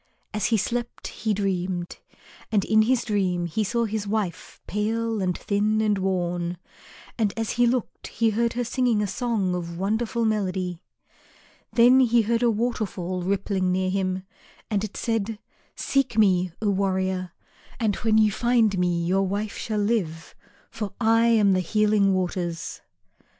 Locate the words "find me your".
18.31-19.27